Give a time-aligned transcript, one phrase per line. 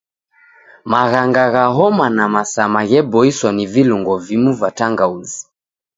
[0.93, 5.39] Maghanga gha homa na masama gheboiswa na vilungo vimu va tangauzi.